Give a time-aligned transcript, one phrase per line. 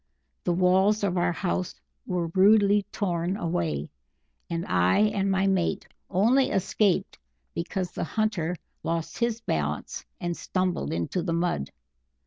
[0.43, 3.91] The walls of our house were rudely torn away,
[4.49, 7.19] and I and my mate only escaped
[7.53, 11.69] because the hunter lost his balance and stumbled into the mud.